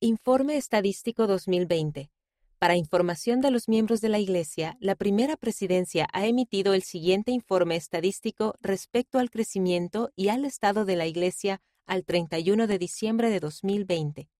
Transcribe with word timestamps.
Informe 0.00 0.56
Estadístico 0.56 1.26
2020. 1.26 2.08
Para 2.60 2.76
información 2.76 3.40
de 3.40 3.50
los 3.50 3.68
miembros 3.68 4.00
de 4.00 4.08
la 4.08 4.20
Iglesia, 4.20 4.76
la 4.78 4.94
primera 4.94 5.36
presidencia 5.36 6.06
ha 6.12 6.24
emitido 6.24 6.72
el 6.72 6.84
siguiente 6.84 7.32
informe 7.32 7.74
estadístico 7.74 8.54
respecto 8.60 9.18
al 9.18 9.28
crecimiento 9.28 10.12
y 10.14 10.28
al 10.28 10.44
estado 10.44 10.84
de 10.84 10.94
la 10.94 11.06
Iglesia 11.08 11.60
al 11.84 12.04
31 12.04 12.68
de 12.68 12.78
diciembre 12.78 13.28
de 13.28 13.40
2020. 13.40 14.30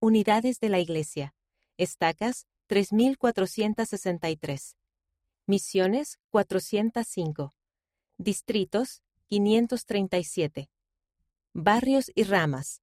Unidades 0.00 0.58
de 0.58 0.68
la 0.68 0.80
Iglesia. 0.80 1.36
Estacas, 1.76 2.48
3.463. 2.68 4.74
Misiones, 5.46 6.18
405. 6.30 7.54
Distritos, 8.16 9.00
537. 9.28 10.70
Barrios 11.54 12.10
y 12.16 12.24
ramas, 12.24 12.82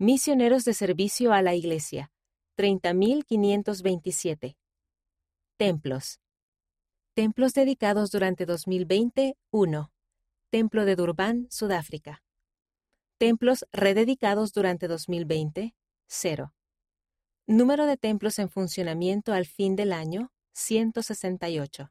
Misioneros 0.00 0.64
de 0.64 0.74
Servicio 0.74 1.32
a 1.32 1.42
la 1.42 1.56
Iglesia, 1.56 2.12
30.527. 2.56 4.54
Templos. 5.56 6.20
Templos 7.14 7.52
dedicados 7.52 8.12
durante 8.12 8.46
2020, 8.46 9.36
1. 9.50 9.92
Templo 10.50 10.84
de 10.84 10.94
Durban, 10.94 11.48
Sudáfrica. 11.50 12.22
Templos 13.18 13.66
rededicados 13.72 14.52
durante 14.52 14.86
2020, 14.86 15.74
0. 16.06 16.54
Número 17.48 17.84
de 17.86 17.96
templos 17.96 18.38
en 18.38 18.50
funcionamiento 18.50 19.32
al 19.32 19.46
fin 19.46 19.74
del 19.74 19.92
año, 19.92 20.30
168. 20.52 21.90